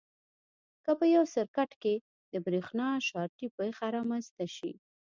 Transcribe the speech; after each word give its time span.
که 0.83 0.91
په 0.99 1.05
یو 1.15 1.23
سرکټ 1.33 1.71
کې 1.81 1.95
د 2.31 2.33
برېښنا 2.45 2.87
شارټي 3.07 3.47
پېښه 3.57 3.85
رامنځته 3.97 4.45
شي. 4.55 4.71